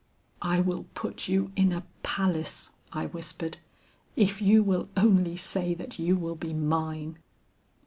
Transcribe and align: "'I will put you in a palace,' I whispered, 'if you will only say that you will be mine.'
"'I 0.41 0.61
will 0.61 0.87
put 0.95 1.27
you 1.27 1.51
in 1.55 1.71
a 1.71 1.85
palace,' 2.01 2.71
I 2.91 3.05
whispered, 3.05 3.59
'if 4.15 4.41
you 4.41 4.63
will 4.63 4.89
only 4.97 5.37
say 5.37 5.75
that 5.75 5.99
you 5.99 6.15
will 6.17 6.33
be 6.33 6.55
mine.' 6.55 7.19